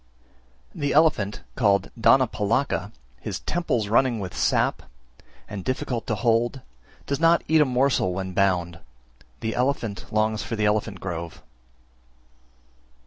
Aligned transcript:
324. 0.71 0.81
The 0.81 0.93
elephant 0.95 1.41
called 1.55 1.91
Dhanapalaka, 1.95 2.91
his 3.19 3.41
temples 3.41 3.87
running 3.87 4.19
with 4.19 4.35
sap, 4.35 4.81
and 5.47 5.63
difficult 5.63 6.07
to 6.07 6.15
hold, 6.15 6.61
does 7.05 7.19
not 7.19 7.43
eat 7.47 7.61
a 7.61 7.65
morsel 7.65 8.11
when 8.11 8.33
bound; 8.33 8.79
the 9.41 9.53
elephant 9.53 10.11
longs 10.11 10.41
for 10.41 10.55
the 10.55 10.65
elephant 10.65 10.99
grove. 10.99 11.43